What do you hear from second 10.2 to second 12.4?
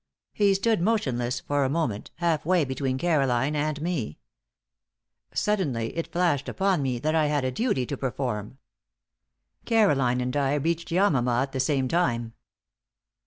I reached Yamama at the same time.